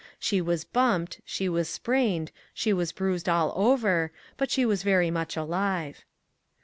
[0.17, 5.11] She was bumped, she was sprained, she was bruised all over; but she was very
[5.11, 6.05] much alive.